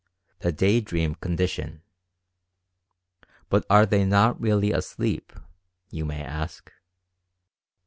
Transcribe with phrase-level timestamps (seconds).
[0.39, 1.83] THE "DAY DREAM" CONDITION.
[3.51, 5.31] "But are they not really asleep?"
[5.91, 6.71] you may ask.